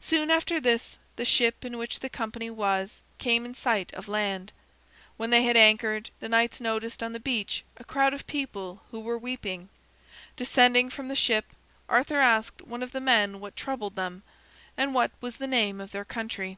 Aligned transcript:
Soon 0.00 0.30
after 0.30 0.58
this, 0.60 0.96
the 1.16 1.26
ship 1.26 1.62
in 1.62 1.76
which 1.76 1.98
the 2.00 2.08
company 2.08 2.48
was, 2.48 3.02
came 3.18 3.44
in 3.44 3.54
sight 3.54 3.92
of 3.92 4.08
land. 4.08 4.50
When 5.18 5.28
they 5.28 5.42
had 5.42 5.58
anchored, 5.58 6.08
the 6.20 6.28
knights 6.30 6.58
noticed 6.58 7.02
on 7.02 7.12
the 7.12 7.20
beach 7.20 7.62
a 7.76 7.84
crowd 7.84 8.14
of 8.14 8.26
people 8.26 8.82
who 8.90 8.98
were 8.98 9.18
weeping. 9.18 9.68
Descending 10.36 10.88
from 10.88 11.08
the 11.08 11.14
ship, 11.14 11.52
Arthur 11.86 12.16
asked 12.18 12.62
one 12.62 12.82
of 12.82 12.92
the 12.92 13.00
men 13.02 13.40
what 13.40 13.54
troubled 13.54 13.94
them, 13.94 14.22
and 14.74 14.94
what 14.94 15.10
was 15.20 15.36
the 15.36 15.46
name 15.46 15.82
of 15.82 15.90
their 15.92 16.06
country. 16.06 16.56